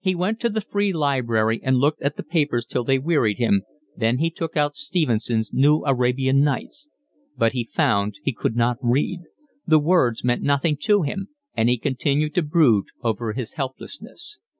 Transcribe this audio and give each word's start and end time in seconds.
He 0.00 0.16
went 0.16 0.40
to 0.40 0.48
the 0.50 0.60
free 0.60 0.92
library, 0.92 1.60
and 1.62 1.76
looked 1.78 2.02
at 2.02 2.16
the 2.16 2.24
papers 2.24 2.66
till 2.66 2.82
they 2.82 2.98
wearied 2.98 3.38
him, 3.38 3.62
then 3.96 4.18
he 4.18 4.28
took 4.28 4.56
out 4.56 4.74
Stevenson's 4.74 5.52
New 5.54 5.84
Arabian 5.84 6.40
Nights; 6.40 6.88
but 7.38 7.52
he 7.52 7.62
found 7.70 8.16
he 8.24 8.32
could 8.32 8.56
not 8.56 8.78
read: 8.82 9.20
the 9.68 9.78
words 9.78 10.24
meant 10.24 10.42
nothing 10.42 10.76
to 10.78 11.02
him, 11.02 11.28
and 11.56 11.68
he 11.68 11.78
continued 11.78 12.34
to 12.34 12.42
brood 12.42 12.86
over 13.04 13.32
his 13.32 13.54
helplessness. 13.54 14.40